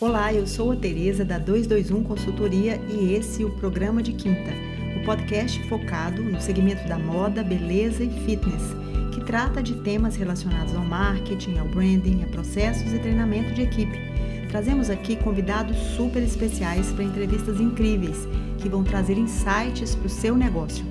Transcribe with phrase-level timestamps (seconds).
[0.00, 4.52] Olá, eu sou a Tereza da 221 Consultoria e esse é o programa de quinta,
[4.96, 8.62] o podcast focado no segmento da moda, beleza e fitness,
[9.12, 13.98] que trata de temas relacionados ao marketing, ao branding, a processos e treinamento de equipe.
[14.48, 18.18] Trazemos aqui convidados super especiais para entrevistas incríveis
[18.62, 20.84] que vão trazer insights para o seu negócio.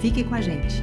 [0.00, 0.80] Fique com a gente.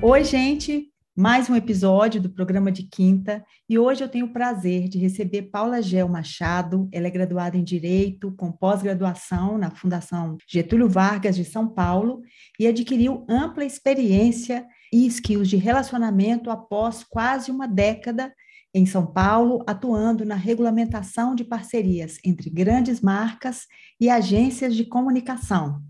[0.00, 0.91] Oi, gente!
[1.14, 5.42] Mais um episódio do programa de quinta e hoje eu tenho o prazer de receber
[5.42, 6.88] Paula Gel Machado.
[6.90, 12.22] Ela é graduada em Direito, com pós-graduação na Fundação Getúlio Vargas de São Paulo
[12.58, 18.32] e adquiriu ampla experiência e skills de relacionamento após quase uma década
[18.74, 23.66] em São Paulo, atuando na regulamentação de parcerias entre grandes marcas
[24.00, 25.82] e agências de comunicação.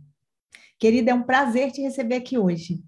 [0.81, 2.83] Querida, é um prazer te receber aqui hoje.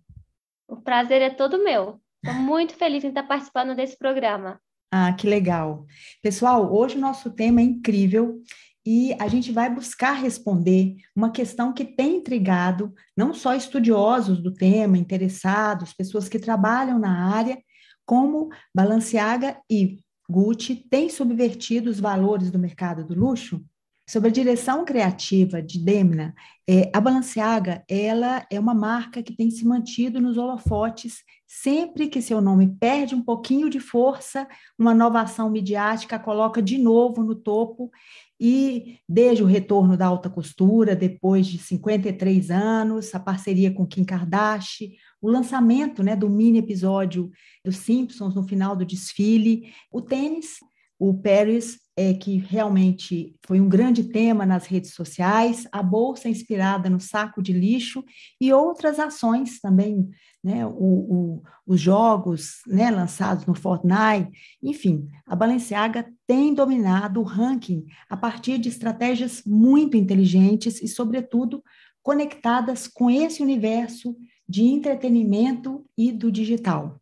[0.67, 2.03] O prazer é todo meu.
[2.25, 4.59] Estou muito feliz em estar participando desse programa.
[4.91, 5.85] Ah, que legal.
[6.23, 8.41] Pessoal, hoje o nosso tema é incrível
[8.87, 14.55] e a gente vai buscar responder uma questão que tem intrigado não só estudiosos do
[14.55, 17.63] tema, interessados, pessoas que trabalham na área,
[18.07, 23.63] como Balenciaga e Gucci têm subvertido os valores do mercado do luxo?
[24.07, 26.35] Sobre a direção criativa de Demna,
[26.69, 32.21] é, a Balenciaga ela é uma marca que tem se mantido nos holofotes sempre que
[32.21, 34.47] seu nome perde um pouquinho de força,
[34.79, 37.91] uma nova ação midiática coloca de novo no topo
[38.39, 44.05] e desde o retorno da alta costura, depois de 53 anos, a parceria com Kim
[44.05, 44.91] Kardashian,
[45.23, 47.31] o lançamento né, do mini episódio
[47.65, 50.59] dos Simpsons no final do desfile, o tênis
[50.99, 56.91] o Paris, é, que realmente foi um grande tema nas redes sociais, a bolsa inspirada
[56.91, 58.05] no saco de lixo
[58.41, 60.09] e outras ações também,
[60.43, 64.31] né, o, o, os jogos né, lançados no Fortnite,
[64.63, 71.63] enfim, a Balenciaga tem dominado o ranking a partir de estratégias muito inteligentes e, sobretudo,
[72.03, 74.17] conectadas com esse universo
[74.47, 77.01] de entretenimento e do digital.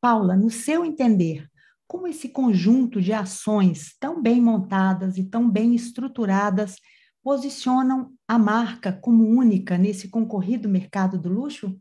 [0.00, 1.46] Paula, no seu entender,
[1.86, 6.76] como esse conjunto de ações tão bem montadas e tão bem estruturadas
[7.22, 11.76] posicionam a marca como única nesse concorrido mercado do luxo?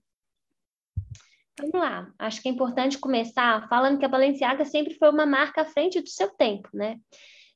[1.58, 2.12] Vamos lá.
[2.20, 6.02] Acho que é importante começar falando que a Balenciaga sempre foi uma marca à frente
[6.02, 6.98] do seu tempo, né?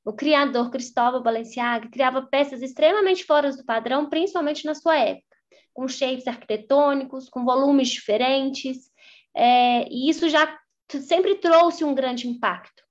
[0.06, 5.36] O criador Cristóvão Balenciaga criava peças extremamente fora do padrão, principalmente na sua época,
[5.74, 8.90] com shapes arquitetônicos, com volumes diferentes,
[9.36, 10.58] é, e isso já
[10.90, 12.84] sempre trouxe um grande impacto.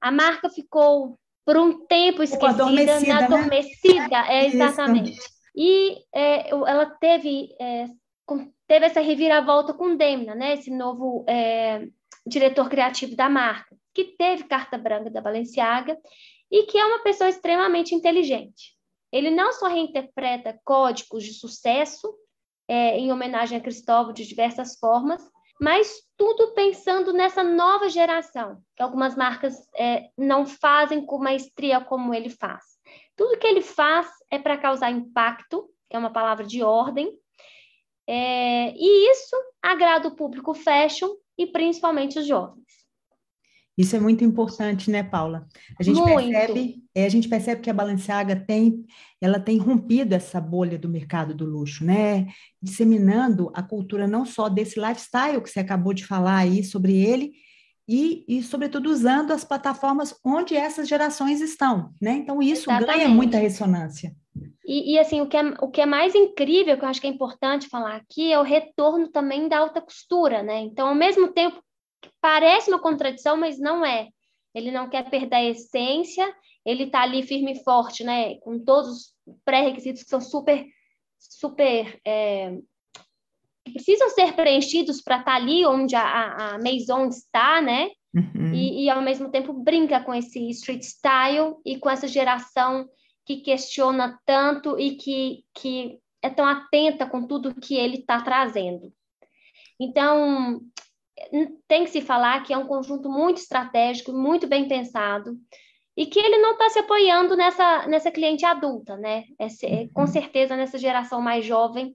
[0.00, 3.24] A marca ficou por um tempo esquecida, adormecida, né?
[3.24, 5.18] adormecida é, exatamente.
[5.56, 7.86] E é, ela teve, é,
[8.66, 10.54] teve essa reviravolta com Demna, né?
[10.54, 11.88] esse novo é,
[12.26, 15.98] diretor criativo da marca, que teve carta branca da Balenciaga
[16.50, 18.76] e que é uma pessoa extremamente inteligente.
[19.10, 22.14] Ele não só reinterpreta códigos de sucesso
[22.68, 25.22] é, em homenagem a Cristóvão de diversas formas,
[25.60, 32.14] mas tudo pensando nessa nova geração, que algumas marcas é, não fazem com maestria como
[32.14, 32.64] ele faz.
[33.16, 37.12] Tudo que ele faz é para causar impacto, que é uma palavra de ordem,
[38.06, 42.64] é, e isso agrada o público fashion e principalmente os jovens.
[43.78, 45.46] Isso é muito importante, né, Paula?
[45.78, 46.16] A gente muito.
[46.16, 48.84] percebe, é, a gente percebe que a Balenciaga tem,
[49.20, 52.26] ela tem rompido essa bolha do mercado do luxo, né?
[52.60, 57.34] Disseminando a cultura não só desse lifestyle que você acabou de falar aí sobre ele,
[57.88, 62.12] e, e sobretudo usando as plataformas onde essas gerações estão, né?
[62.12, 62.98] Então isso Exatamente.
[62.98, 64.12] ganha muita ressonância.
[64.66, 67.06] E, e, assim, o que, é, o que é mais incrível, que eu acho que
[67.06, 70.60] é importante falar aqui, é o retorno também da alta costura, né?
[70.60, 71.62] Então, ao mesmo tempo
[72.20, 74.08] parece uma contradição, mas não é.
[74.54, 78.36] Ele não quer perder a essência, ele está ali firme e forte, né?
[78.40, 79.14] Com todos os
[79.44, 80.64] pré-requisitos que são super,
[81.18, 82.00] super.
[82.04, 82.56] É,
[83.64, 87.90] que precisam ser preenchidos para estar tá ali onde a, a Maison está, né?
[88.14, 88.54] Uhum.
[88.54, 92.88] E, e, ao mesmo tempo brinca com esse street style e com essa geração
[93.26, 98.90] que questiona tanto e que, que é tão atenta com tudo que ele está trazendo.
[99.78, 100.60] Então,
[101.66, 105.36] tem que se falar que é um conjunto muito estratégico, muito bem pensado,
[105.96, 109.24] e que ele não está se apoiando nessa, nessa cliente adulta, né?
[109.40, 109.88] Uhum.
[109.92, 111.94] com certeza nessa geração mais jovem,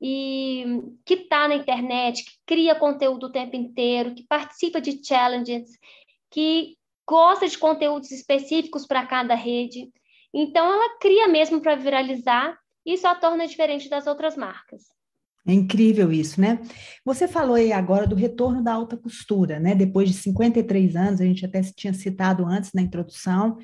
[0.00, 0.64] e
[1.04, 5.70] que está na internet, que cria conteúdo o tempo inteiro, que participa de challenges,
[6.30, 6.76] que
[7.08, 9.90] gosta de conteúdos específicos para cada rede.
[10.32, 14.97] Então, ela cria mesmo para viralizar e isso a torna diferente das outras marcas.
[15.48, 16.60] É incrível isso, né?
[17.02, 19.74] Você falou aí agora do retorno da alta costura, né?
[19.74, 23.56] Depois de 53 anos, a gente até tinha citado antes na introdução,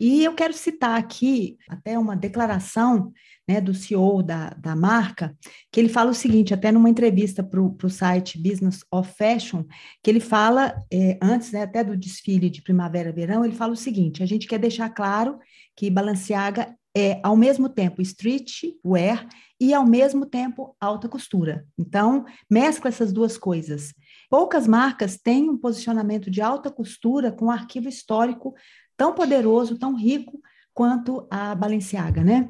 [0.00, 3.12] E eu quero citar aqui até uma declaração
[3.48, 5.36] né, do CEO da, da marca,
[5.70, 9.64] que ele fala o seguinte, até numa entrevista para o site Business of Fashion,
[10.02, 14.22] que ele fala, é, antes né, até do desfile de primavera-verão, ele fala o seguinte:
[14.22, 15.38] a gente quer deixar claro
[15.76, 19.28] que Balenciaga é, ao mesmo tempo, streetwear
[19.60, 21.66] e, ao mesmo tempo, alta costura.
[21.76, 23.92] Então, mescla essas duas coisas.
[24.30, 28.54] Poucas marcas têm um posicionamento de alta costura com um arquivo histórico
[28.96, 30.40] tão poderoso, tão rico
[30.72, 32.48] quanto a Balenciaga, né?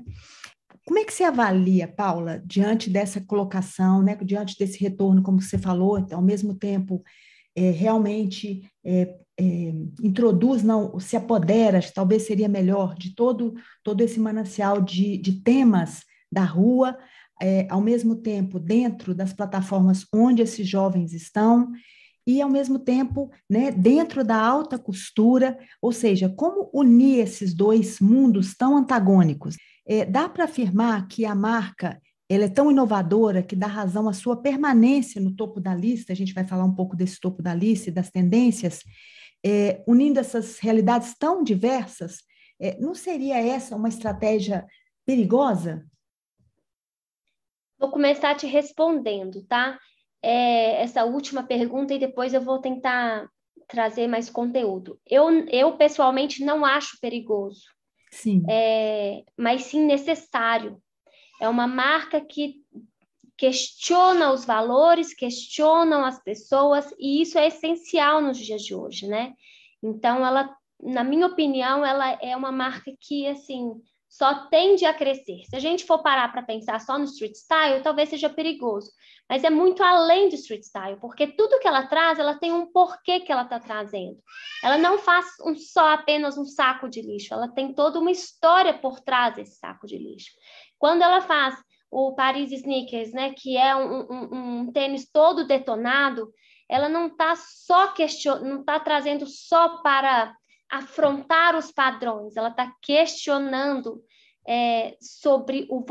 [0.86, 5.56] Como é que você avalia, Paula, diante dessa colocação, né, diante desse retorno, como você
[5.56, 7.02] falou, ao mesmo tempo
[7.56, 9.72] é, realmente é, é,
[10.02, 16.04] introduz, não, se apodera, talvez seria melhor, de todo, todo esse manancial de, de temas
[16.30, 16.96] da rua,
[17.42, 21.70] é, ao mesmo tempo dentro das plataformas onde esses jovens estão,
[22.26, 28.00] e ao mesmo tempo né, dentro da alta costura, ou seja, como unir esses dois
[28.00, 29.56] mundos tão antagônicos.
[29.86, 34.12] É, dá para afirmar que a marca ela é tão inovadora que dá razão à
[34.12, 36.12] sua permanência no topo da lista.
[36.12, 38.80] A gente vai falar um pouco desse topo da lista e das tendências,
[39.44, 42.18] é, unindo essas realidades tão diversas.
[42.58, 44.66] É, não seria essa uma estratégia
[45.04, 45.84] perigosa?
[47.78, 49.78] Vou começar te respondendo, tá?
[50.22, 53.28] É, essa última pergunta e depois eu vou tentar
[53.68, 54.98] trazer mais conteúdo.
[55.06, 57.62] Eu, eu pessoalmente não acho perigoso.
[58.10, 58.42] Sim.
[58.48, 60.80] É, mas sim necessário.
[61.40, 62.63] É uma marca que
[63.36, 69.32] questiona os valores, questionam as pessoas, e isso é essencial nos dias de hoje, né?
[69.82, 73.72] Então, ela, na minha opinião, ela é uma marca que, assim,
[74.08, 75.42] só tende a crescer.
[75.48, 78.92] Se a gente for parar para pensar só no street style, talvez seja perigoso,
[79.28, 82.70] mas é muito além do street style, porque tudo que ela traz, ela tem um
[82.70, 84.16] porquê que ela está trazendo.
[84.62, 88.72] Ela não faz um, só apenas um saco de lixo, ela tem toda uma história
[88.72, 90.30] por trás desse saco de lixo.
[90.78, 91.56] Quando ela faz
[91.94, 96.32] o Paris Sneakers, né, que é um, um, um tênis todo detonado,
[96.68, 98.40] ela não está só question...
[98.40, 100.34] não está trazendo só para
[100.68, 104.02] afrontar os padrões, ela está questionando
[104.46, 105.84] é, sobre o,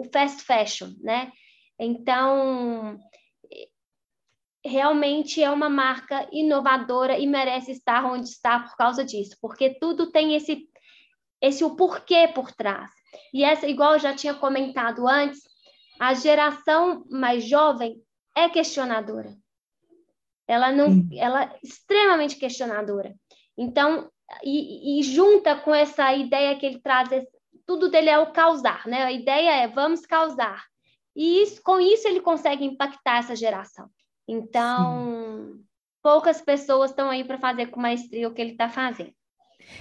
[0.00, 1.32] o fast fashion, né?
[1.78, 2.98] Então,
[4.64, 10.10] realmente é uma marca inovadora e merece estar onde está por causa disso, porque tudo
[10.10, 10.68] tem esse
[11.40, 12.90] esse o porquê por trás.
[13.32, 15.42] E essa, igual eu já tinha comentado antes,
[15.98, 18.00] a geração mais jovem
[18.36, 19.34] é questionadora.
[20.46, 21.08] Ela não, hum.
[21.12, 23.14] ela é extremamente questionadora.
[23.56, 24.10] Então,
[24.42, 27.08] e, e, junta com essa ideia que ele traz,
[27.66, 29.04] tudo dele é o causar, né?
[29.04, 30.64] A ideia é vamos causar.
[31.14, 33.90] E isso, com isso ele consegue impactar essa geração.
[34.26, 35.64] Então, Sim.
[36.02, 39.12] poucas pessoas estão aí para fazer com maestria o que ele está fazendo.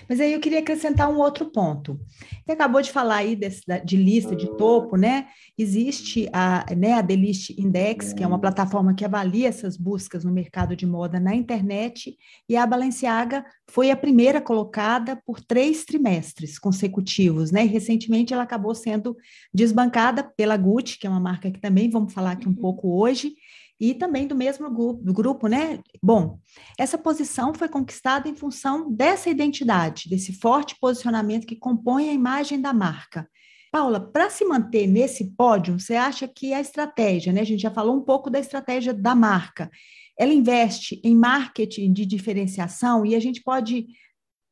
[0.08, 2.00] Mas aí eu queria acrescentar um outro ponto.
[2.46, 5.28] Você acabou de falar aí desse, de lista de topo, né?
[5.58, 10.24] Existe a, né, a The List Index, que é uma plataforma que avalia essas buscas
[10.24, 12.18] no mercado de moda na internet,
[12.48, 17.66] e a Balenciaga foi a primeira colocada por três trimestres consecutivos, né?
[17.66, 19.16] E recentemente ela acabou sendo
[19.54, 23.34] desbancada pela Gucci, que é uma marca que também vamos falar aqui um pouco hoje,
[23.80, 25.80] e também do mesmo grupo, grupo, né?
[26.02, 26.40] Bom,
[26.78, 32.60] essa posição foi conquistada em função dessa identidade, desse forte posicionamento que compõe a imagem
[32.60, 33.30] da marca.
[33.72, 37.42] Paula, para se manter nesse pódio, você acha que a estratégia, né?
[37.42, 39.70] A gente já falou um pouco da estratégia da marca.
[40.18, 43.86] Ela investe em marketing de diferenciação e a gente pode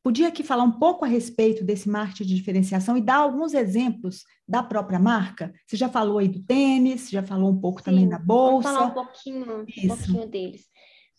[0.05, 4.23] Podia aqui falar um pouco a respeito desse marketing de diferenciação e dar alguns exemplos
[4.47, 5.51] da própria marca?
[5.65, 8.71] Você já falou aí do tênis, já falou um pouco Sim, também da bolsa.
[8.71, 10.67] Vamos falar um pouquinho, um pouquinho deles.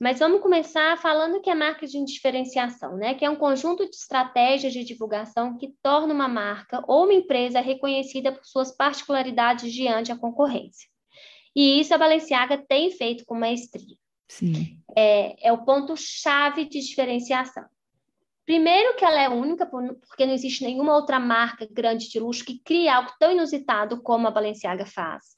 [0.01, 3.15] Mas vamos começar falando que é marketing de diferenciação, né?
[3.15, 7.61] Que é um conjunto de estratégias de divulgação que torna uma marca ou uma empresa
[7.61, 10.89] reconhecida por suas particularidades diante da concorrência.
[11.57, 13.97] E isso a Balenciaga tem feito com maestria.
[14.29, 14.79] Sim.
[14.97, 17.65] É, é o ponto-chave de diferenciação.
[18.47, 22.61] Primeiro que ela é única, porque não existe nenhuma outra marca grande de luxo que
[22.61, 25.37] crie algo tão inusitado como a Balenciaga faz.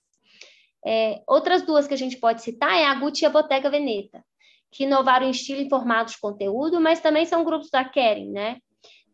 [0.86, 4.22] É, outras duas que a gente pode citar é a Gucci e a Bottega Veneta,
[4.70, 8.58] que inovaram em estilo e formato de conteúdo, mas também são grupos da Kering, né?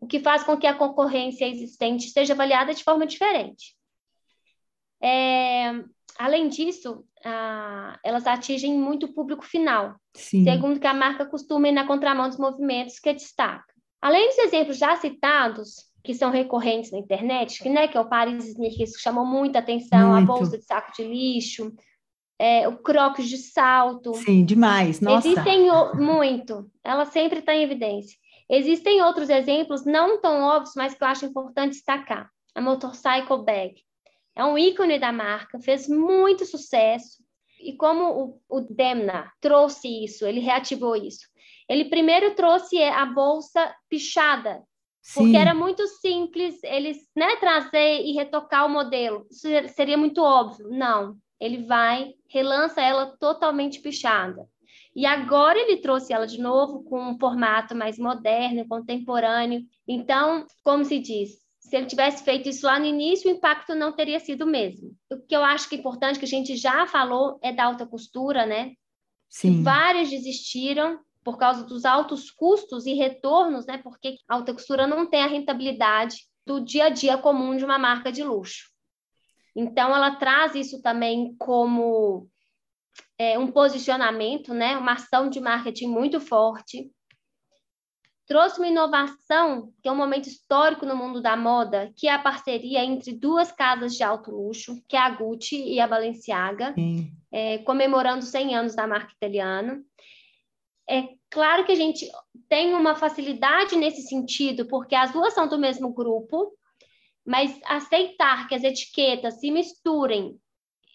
[0.00, 3.76] O que faz com que a concorrência existente seja avaliada de forma diferente.
[5.00, 5.70] É,
[6.18, 7.04] além disso,
[8.02, 10.42] elas atingem muito o público final, Sim.
[10.44, 13.73] segundo que a marca costuma ir na contramão dos movimentos que destaca.
[14.04, 18.06] Além dos exemplos já citados, que são recorrentes na internet, que, né, que é o
[18.06, 20.30] Paris Sneakers, que chamou muita atenção, muito.
[20.30, 21.74] a bolsa de saco de lixo,
[22.38, 24.12] é, o crocs de salto.
[24.12, 25.26] Sim, demais, nossa.
[25.26, 28.14] Existem muito, ela sempre está em evidência.
[28.46, 32.28] Existem outros exemplos, não tão óbvios, mas que eu acho importante destacar.
[32.54, 33.74] A Motorcycle Bag.
[34.36, 37.24] É um ícone da marca, fez muito sucesso.
[37.58, 41.26] E como o, o Demna trouxe isso, ele reativou isso.
[41.68, 44.62] Ele primeiro trouxe a bolsa pichada,
[45.02, 45.20] Sim.
[45.20, 49.26] porque era muito simples eles né, trazer e retocar o modelo.
[49.30, 50.68] Isso seria muito óbvio.
[50.68, 54.46] Não, ele vai, relança ela totalmente pichada.
[54.94, 59.62] E agora ele trouxe ela de novo com um formato mais moderno, contemporâneo.
[59.88, 63.92] Então, como se diz, se ele tivesse feito isso lá no início, o impacto não
[63.92, 64.94] teria sido o mesmo.
[65.10, 67.86] O que eu acho que é importante, que a gente já falou, é da alta
[67.86, 68.72] costura, né?
[69.28, 69.62] Sim.
[69.62, 73.78] Várias desistiram por causa dos altos custos e retornos, né?
[73.78, 76.16] Porque a alta costura não tem a rentabilidade
[76.46, 78.70] do dia a dia comum de uma marca de luxo.
[79.56, 82.28] Então, ela traz isso também como
[83.18, 86.90] é, um posicionamento, né, uma ação de marketing muito forte.
[88.26, 92.18] Trouxe uma inovação, que é um momento histórico no mundo da moda, que é a
[92.18, 96.74] parceria entre duas casas de alto luxo, que é a Gucci e a Balenciaga,
[97.30, 99.80] é, comemorando 100 anos da marca italiana.
[100.88, 102.06] É claro que a gente
[102.48, 106.52] tem uma facilidade nesse sentido, porque as duas são do mesmo grupo,
[107.24, 110.38] mas aceitar que as etiquetas se misturem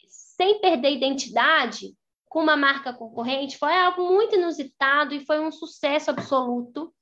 [0.07, 1.93] sem perder identidade
[2.29, 6.93] com uma marca concorrente foi algo muito inusitado e foi um sucesso absoluto.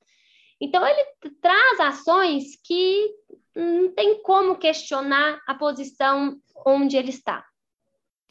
[0.60, 1.04] Então, ele
[1.40, 3.14] traz ações que
[3.54, 7.47] não tem como questionar a posição onde ele está.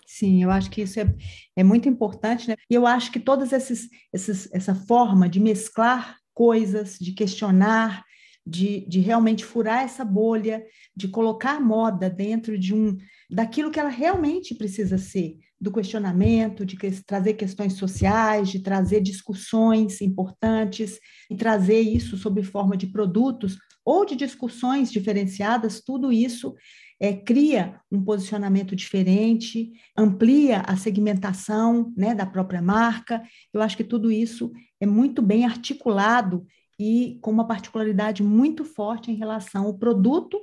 [0.09, 1.15] Sim, eu acho que isso é,
[1.53, 2.55] é muito importante, né?
[2.69, 8.05] E eu acho que todas esses, esses, essa forma de mesclar coisas, de questionar,
[8.45, 10.63] de, de realmente furar essa bolha,
[10.95, 12.95] de colocar a moda dentro de um
[13.29, 19.01] daquilo que ela realmente precisa ser, do questionamento, de que, trazer questões sociais, de trazer
[19.01, 20.99] discussões importantes
[21.29, 26.55] e trazer isso sob forma de produtos ou de discussões diferenciadas, tudo isso
[26.99, 33.21] é, cria um posicionamento diferente, amplia a segmentação né, da própria marca.
[33.53, 36.45] Eu acho que tudo isso é muito bem articulado
[36.79, 40.39] e com uma particularidade muito forte em relação ao produto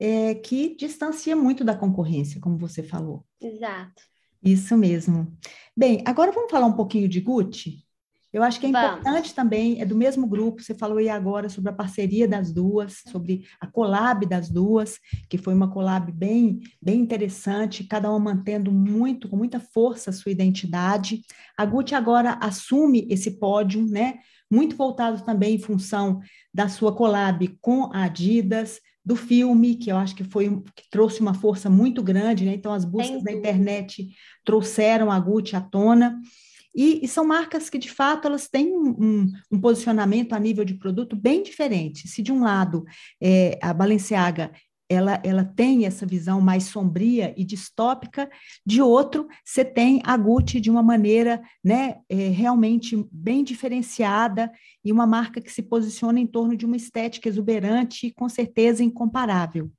[0.00, 3.24] é, que distancia muito da concorrência, como você falou.
[3.40, 4.02] Exato.
[4.42, 5.36] Isso mesmo.
[5.76, 7.84] Bem, agora vamos falar um pouquinho de Gucci.
[8.38, 9.32] Eu acho que é importante Vamos.
[9.32, 13.44] também, é do mesmo grupo, você falou aí agora sobre a parceria das duas, sobre
[13.60, 19.28] a collab das duas, que foi uma collab bem, bem interessante, cada uma mantendo muito,
[19.28, 21.22] com muita força a sua identidade.
[21.56, 24.20] A Gucci agora assume esse pódio, né?
[24.48, 26.20] Muito voltado também em função
[26.54, 31.20] da sua collab com a Adidas, do filme, que eu acho que foi que trouxe
[31.20, 32.52] uma força muito grande, né?
[32.54, 34.06] Então as buscas da internet
[34.44, 36.20] trouxeram a Gucci à tona.
[36.74, 40.74] E, e, são marcas que, de fato, elas têm um, um, posicionamento a nível de
[40.74, 42.06] produto bem diferente.
[42.06, 42.84] Se, de um lado,
[43.20, 44.52] é, a Balenciaga
[44.88, 48.30] ela, ela tem essa visão mais sombria e distópica,
[48.64, 54.50] de outro, você tem a Gucci de uma maneira né, é, realmente bem diferenciada
[54.82, 58.82] e uma marca que se posiciona em torno de uma estética exuberante e com certeza
[58.82, 59.70] incomparável.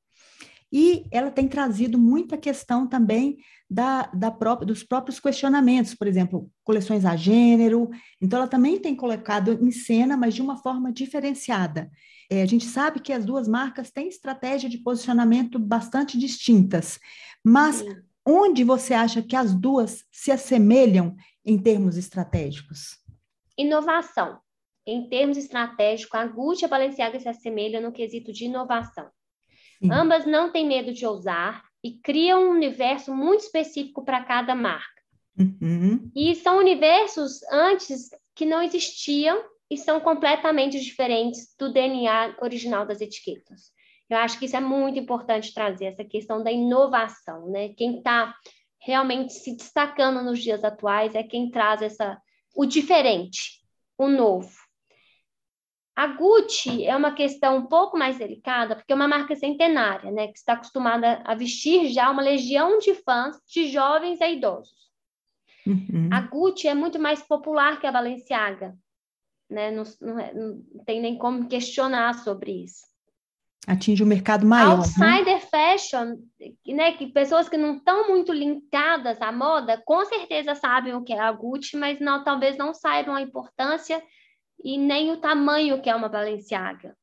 [0.72, 3.38] E ela tem trazido muita questão também
[3.70, 7.90] da, da própria, dos próprios questionamentos, por exemplo, coleções a gênero.
[8.22, 11.90] Então, ela também tem colocado em cena, mas de uma forma diferenciada.
[12.30, 17.00] É, a gente sabe que as duas marcas têm estratégia de posicionamento bastante distintas,
[17.44, 17.90] mas Sim.
[18.26, 23.00] onde você acha que as duas se assemelham em termos estratégicos?
[23.58, 24.40] Inovação.
[24.86, 29.10] Em termos estratégicos, a Gucci e a Balenciaga se assemelham no quesito de inovação.
[29.82, 29.92] Sim.
[29.92, 35.00] Ambas não têm medo de ousar e criam um universo muito específico para cada marca.
[35.38, 36.12] Uhum.
[36.14, 43.00] E são universos antes que não existiam e são completamente diferentes do DNA original das
[43.00, 43.72] etiquetas.
[44.10, 47.70] Eu acho que isso é muito importante trazer, essa questão da inovação, né?
[47.70, 48.36] Quem está
[48.82, 52.20] realmente se destacando nos dias atuais é quem traz essa,
[52.56, 53.62] o diferente,
[53.98, 54.50] o novo.
[56.00, 60.28] A Gucci é uma questão um pouco mais delicada, porque é uma marca centenária, né?
[60.28, 64.90] Que está acostumada a vestir já uma legião de fãs, de jovens a idosos.
[65.68, 66.10] Uhum.
[66.12, 68.78] A Gucci é muito mais popular que a Balenciaga
[69.50, 69.72] né?
[69.72, 72.88] Não, não, é, não tem nem como questionar sobre isso.
[73.68, 74.70] Atinge o um mercado maior.
[74.70, 74.76] Né?
[74.78, 75.40] Outsider né?
[75.40, 76.16] fashion,
[76.68, 76.92] né?
[76.94, 81.20] Que pessoas que não estão muito linkadas à moda, com certeza sabem o que é
[81.20, 84.02] a Gucci, mas não, talvez não saibam a importância
[84.64, 86.96] e nem o tamanho que é uma Balenciaga.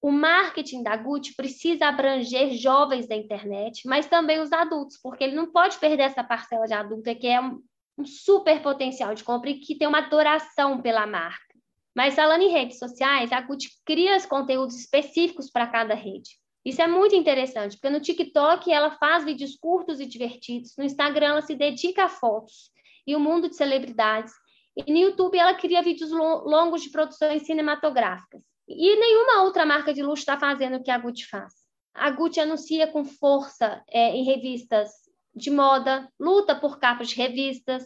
[0.00, 5.36] O marketing da Gucci precisa abranger jovens da internet, mas também os adultos, porque ele
[5.36, 7.62] não pode perder essa parcela de adulta que é um,
[7.96, 11.52] um super potencial de compra e que tem uma adoração pela marca.
[11.94, 16.30] Mas falando em redes sociais, a Gucci cria os conteúdos específicos para cada rede.
[16.64, 21.26] Isso é muito interessante, porque no TikTok ela faz vídeos curtos e divertidos, no Instagram
[21.26, 22.70] ela se dedica a fotos
[23.06, 24.32] e o mundo de celebridades,
[24.76, 28.42] e no YouTube ela cria vídeos longos de produções cinematográficas.
[28.68, 31.52] E nenhuma outra marca de luxo está fazendo o que a Gucci faz.
[31.94, 34.90] A Gucci anuncia com força é, em revistas
[35.34, 37.84] de moda, luta por capas de revistas,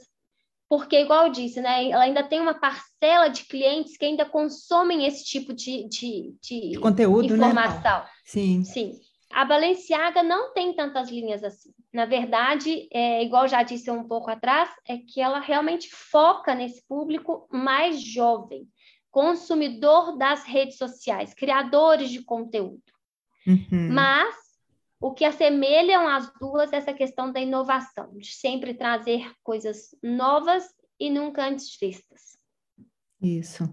[0.69, 5.07] porque, igual eu disse, né, ela ainda tem uma parcela de clientes que ainda consomem
[5.07, 8.01] esse tipo de, de, de, de conteúdo, né, informação.
[8.01, 8.09] Né?
[8.25, 8.65] Sim.
[8.65, 9.01] Sim.
[9.31, 11.73] A Balenciaga não tem tantas linhas assim.
[11.93, 16.87] Na verdade, é, igual já disse um pouco atrás, é que ela realmente foca nesse
[16.87, 18.69] público mais jovem,
[19.11, 22.83] consumidor das redes sociais, criadores de conteúdo.
[23.47, 23.91] Uhum.
[23.93, 24.35] Mas
[25.01, 30.67] o que assemelham as duas é essa questão da inovação, de sempre trazer coisas novas
[30.99, 32.36] e nunca antes vistas.
[33.21, 33.65] Isso.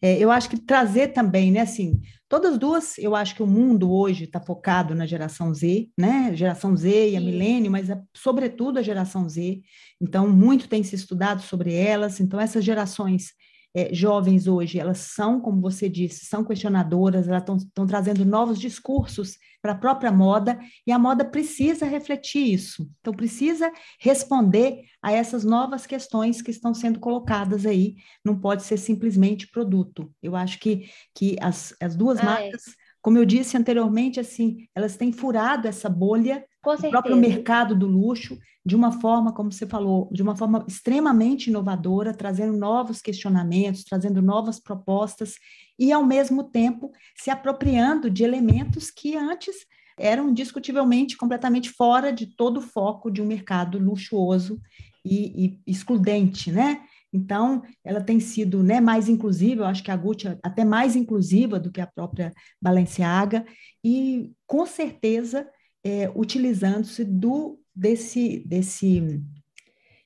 [0.00, 3.90] É, eu acho que trazer também, né, assim, todas duas, eu acho que o mundo
[3.90, 8.78] hoje está focado na geração Z, né, geração Z e a milênio, mas é, sobretudo
[8.78, 9.62] a geração Z,
[10.00, 13.32] então muito tem se estudado sobre elas, então essas gerações
[13.74, 19.36] é, jovens hoje, elas são, como você disse, são questionadoras, elas estão trazendo novos discursos
[19.62, 22.90] para a própria moda, e a moda precisa refletir isso.
[23.00, 28.78] Então, precisa responder a essas novas questões que estão sendo colocadas aí, não pode ser
[28.78, 30.10] simplesmente produto.
[30.22, 32.24] Eu acho que, que as, as duas ah, é.
[32.24, 32.79] marcas, é.
[33.02, 38.38] Como eu disse anteriormente, assim, elas têm furado essa bolha do próprio mercado do luxo,
[38.64, 44.20] de uma forma, como você falou, de uma forma extremamente inovadora, trazendo novos questionamentos, trazendo
[44.20, 45.36] novas propostas
[45.78, 49.56] e, ao mesmo tempo, se apropriando de elementos que antes
[49.98, 54.60] eram discutivelmente completamente fora de todo o foco de um mercado luxuoso
[55.04, 56.82] e, e excludente, né?
[57.12, 60.94] Então, ela tem sido né, mais inclusiva, eu acho que a Gucci é até mais
[60.94, 63.44] inclusiva do que a própria Balenciaga,
[63.84, 65.48] e com certeza
[65.84, 69.22] é, utilizando-se do desse desse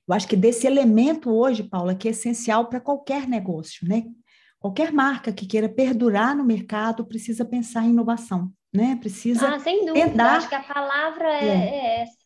[0.07, 4.05] eu acho que desse elemento hoje, Paula, que é essencial para qualquer negócio, né?
[4.59, 8.97] Qualquer marca que queira perdurar no mercado precisa pensar em inovação, né?
[8.97, 10.09] Precisa ah, sem dúvida.
[10.09, 10.37] Tentar...
[10.37, 12.24] Acho que a palavra é, é, é essa.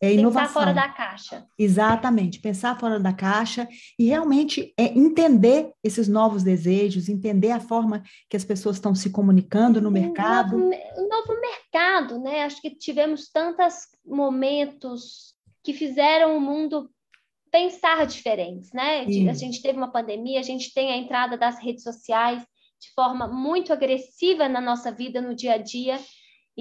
[0.00, 0.48] É inovação.
[0.48, 1.46] Pensar fora da caixa.
[1.58, 8.02] Exatamente, pensar fora da caixa e realmente é entender esses novos desejos, entender a forma
[8.28, 10.56] que as pessoas estão se comunicando no mercado.
[10.56, 12.44] Um novo, um novo mercado, né?
[12.44, 16.90] Acho que tivemos tantos momentos que fizeram o mundo
[17.50, 19.04] pensar diferentes, né?
[19.06, 19.28] Sim.
[19.28, 22.42] A gente teve uma pandemia, a gente tem a entrada das redes sociais
[22.80, 26.00] de forma muito agressiva na nossa vida, no dia a dia,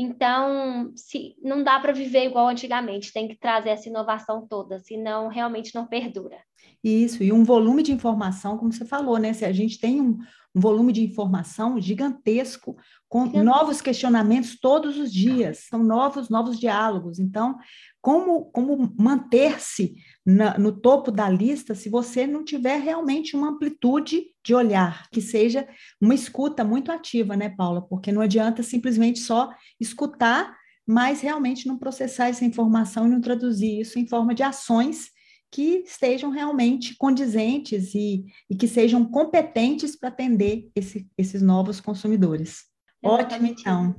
[0.01, 5.27] então, se, não dá para viver igual antigamente, tem que trazer essa inovação toda, senão
[5.27, 6.37] realmente não perdura.
[6.81, 9.33] Isso, e um volume de informação, como você falou, né?
[9.33, 10.17] Se a gente tem um,
[10.55, 12.77] um volume de informação gigantesco,
[13.09, 13.45] com gigantesco.
[13.45, 17.19] novos questionamentos todos os dias, são novos, novos diálogos.
[17.19, 17.57] Então,
[18.01, 24.55] como, como manter-se no topo da lista se você não tiver realmente uma amplitude de
[24.55, 25.67] olhar, que seja
[25.99, 27.81] uma escuta muito ativa, né, Paula?
[27.81, 30.55] Porque não adianta simplesmente só escutar,
[30.87, 35.09] mas realmente não processar essa informação e não traduzir isso em forma de ações
[35.51, 42.65] que estejam realmente condizentes e, e que sejam competentes para atender esse, esses novos consumidores.
[43.03, 43.95] Ótimo, então.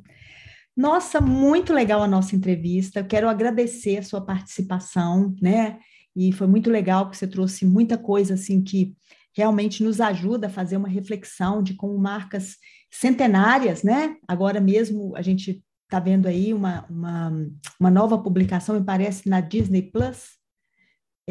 [0.81, 3.01] Nossa, muito legal a nossa entrevista.
[3.01, 5.79] Eu quero agradecer a sua participação, né?
[6.17, 8.97] E foi muito legal que você trouxe muita coisa assim que
[9.37, 12.57] realmente nos ajuda a fazer uma reflexão de como marcas
[12.91, 14.17] centenárias, né?
[14.27, 17.31] Agora mesmo a gente está vendo aí uma, uma,
[17.79, 20.40] uma nova publicação, me parece, na Disney Plus,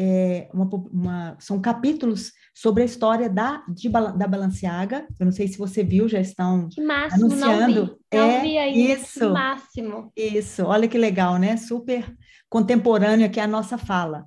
[0.02, 5.06] é, uma, uma, são capítulos sobre a história da, de, da Balenciaga.
[5.18, 7.80] Eu não sei se você viu, já estão que máximo, anunciando.
[7.80, 10.10] Não vi, não é, vi ainda, isso, máximo.
[10.16, 11.58] Isso, olha que legal, né?
[11.58, 12.16] Super
[12.48, 14.24] contemporâneo aqui a nossa fala.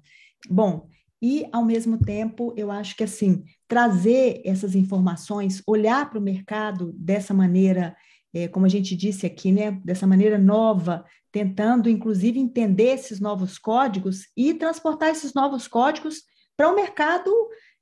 [0.48, 0.88] Bom,
[1.20, 6.94] e ao mesmo tempo, eu acho que assim, trazer essas informações, olhar para o mercado
[6.96, 7.96] dessa maneira,
[8.32, 9.72] é, como a gente disse aqui, né?
[9.84, 11.04] Dessa maneira nova,
[11.34, 16.22] tentando, inclusive, entender esses novos códigos e transportar esses novos códigos
[16.56, 17.32] para o um mercado,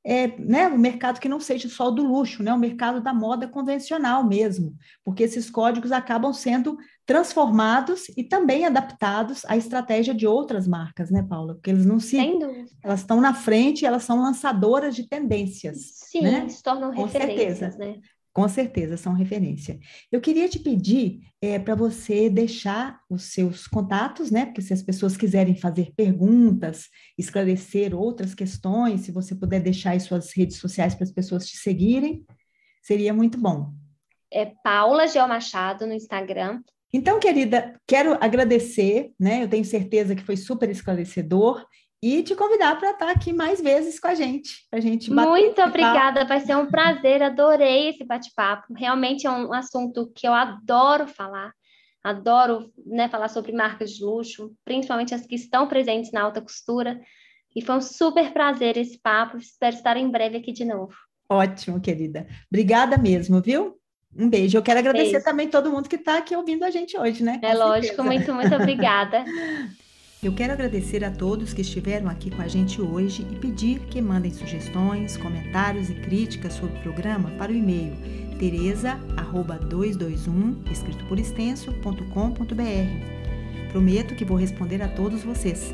[0.05, 3.13] é, né, um mercado que não seja só do luxo, né, o um mercado da
[3.13, 10.25] moda convencional mesmo, porque esses códigos acabam sendo transformados e também adaptados à estratégia de
[10.25, 11.55] outras marcas, né, Paula?
[11.55, 12.17] Porque eles não se,
[12.81, 15.91] elas estão na frente, elas são lançadoras de tendências.
[15.95, 16.47] Sim, né?
[16.47, 17.77] se tornam Com referências, certeza.
[17.77, 17.99] né?
[18.33, 19.77] Com certeza, são referência.
[20.11, 24.45] Eu queria te pedir é, para você deixar os seus contatos, né?
[24.45, 30.03] Porque se as pessoas quiserem fazer perguntas, esclarecer outras questões, se você puder deixar as
[30.03, 32.25] suas redes sociais para as pessoas te seguirem,
[32.81, 33.73] Seria muito bom.
[34.31, 36.61] É Paula Geo Machado no Instagram.
[36.93, 39.43] Então, querida, quero agradecer, né?
[39.43, 41.65] Eu tenho certeza que foi super esclarecedor
[42.01, 46.25] e te convidar para estar aqui mais vezes com a gente, a gente Muito obrigada,
[46.25, 48.73] vai ser um prazer, adorei esse bate-papo.
[48.73, 51.53] Realmente é um assunto que eu adoro falar.
[52.03, 56.99] Adoro né, falar sobre marcas de luxo, principalmente as que estão presentes na alta costura.
[57.55, 59.37] E foi um super prazer esse papo.
[59.37, 60.95] Espero estar em breve aqui de novo.
[61.29, 62.27] Ótimo, querida.
[62.51, 63.77] Obrigada mesmo, viu?
[64.17, 64.57] Um beijo.
[64.57, 65.25] Eu quero agradecer beijo.
[65.25, 67.37] também todo mundo que está aqui ouvindo a gente hoje, né?
[67.39, 69.23] Com é lógico, muito, muito obrigada.
[70.23, 73.99] Eu quero agradecer a todos que estiveram aqui com a gente hoje e pedir que
[73.99, 77.93] mandem sugestões, comentários e críticas sobre o programa para o e-mail
[78.37, 83.71] tereza@221 escrito por extenso.com.br.
[83.71, 85.73] Prometo que vou responder a todos vocês.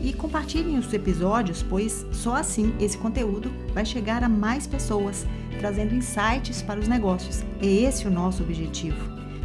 [0.00, 5.26] E compartilhem os episódios, pois só assim esse conteúdo vai chegar a mais pessoas,
[5.58, 7.44] trazendo insights para os negócios.
[7.60, 8.96] É esse o nosso objetivo.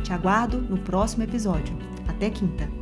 [0.02, 1.78] Te aguardo no próximo episódio.
[2.08, 2.79] Até quinta!